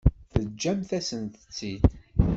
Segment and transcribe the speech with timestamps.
[0.31, 1.81] Teǧǧamt-asent-tt-id.